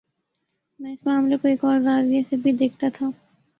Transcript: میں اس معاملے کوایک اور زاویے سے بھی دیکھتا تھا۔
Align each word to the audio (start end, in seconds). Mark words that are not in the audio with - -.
میں 0.79 0.91
اس 0.93 1.05
معاملے 1.05 1.37
کوایک 1.37 1.65
اور 1.65 1.79
زاویے 1.79 2.21
سے 2.29 2.35
بھی 2.43 2.51
دیکھتا 2.53 2.87
تھا۔ 2.93 3.09